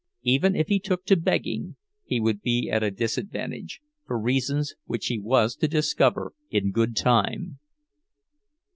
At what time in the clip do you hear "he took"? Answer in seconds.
0.69-1.05